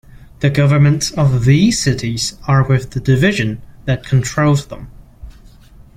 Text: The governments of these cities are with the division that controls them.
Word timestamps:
The 0.39 0.49
governments 0.49 1.11
of 1.11 1.45
these 1.45 1.79
cities 1.79 2.35
are 2.47 2.67
with 2.67 2.89
the 2.89 2.99
division 2.99 3.61
that 3.85 4.03
controls 4.03 4.65
them. 4.65 4.87